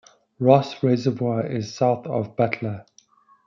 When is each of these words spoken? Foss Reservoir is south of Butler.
Foss 0.43 0.81
Reservoir 0.81 1.45
is 1.45 1.75
south 1.75 2.07
of 2.07 2.35
Butler. 2.35 2.87